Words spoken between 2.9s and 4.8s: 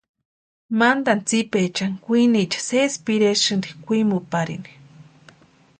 piresïnti kwʼimuparini.